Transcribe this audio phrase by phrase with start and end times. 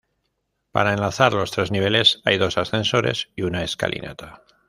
[0.71, 4.41] Para enlazar los tres niveles hay dos ascensores y una escalinata.